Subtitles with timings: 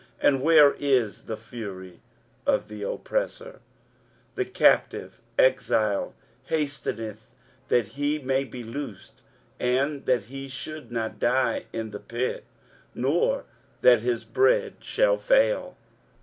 [0.19, 1.99] and where is the fury
[2.47, 3.59] of the oppressor?
[4.35, 6.15] 23:051:014 The captive exile
[6.49, 7.29] hasteneth
[7.67, 9.21] that he may be loosed,
[9.59, 12.45] and that he should not die in the pit,
[12.95, 13.45] nor
[13.81, 15.77] that his bread should fail.